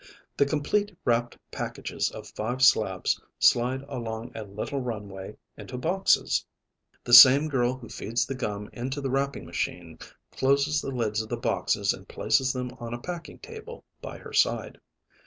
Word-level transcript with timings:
The 0.35 0.47
complete, 0.47 0.97
wrapped 1.05 1.37
packages 1.51 2.09
of 2.09 2.27
five 2.31 2.63
slabs 2.63 3.21
slide 3.37 3.83
along 3.87 4.31
a 4.33 4.43
little 4.43 4.81
runway 4.81 5.37
into 5.57 5.77
boxes. 5.77 6.43
The 7.03 7.13
same 7.13 7.47
girl 7.47 7.77
who 7.77 7.87
feeds 7.87 8.25
the 8.25 8.33
gum 8.33 8.67
into 8.73 8.99
the 8.99 9.11
wrapping 9.11 9.45
machine 9.45 9.99
closes 10.31 10.81
the 10.81 10.89
lids 10.89 11.21
of 11.21 11.29
the 11.29 11.37
boxes 11.37 11.93
and 11.93 12.07
places 12.07 12.51
them 12.51 12.71
on 12.79 12.95
a 12.95 12.99
packing 12.99 13.37
table 13.37 13.85
by 14.01 14.17
her 14.17 14.33
side. 14.33 14.79